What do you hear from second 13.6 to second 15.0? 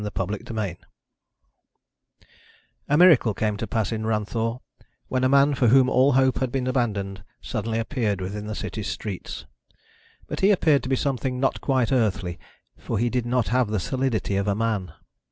the solidity of a man.